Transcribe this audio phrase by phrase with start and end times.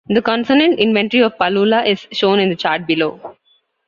[0.07, 3.35] The consonant inventory of Palula is shown in the chart below.